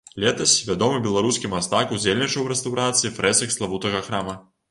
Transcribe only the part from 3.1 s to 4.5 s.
фрэсак славутага храма.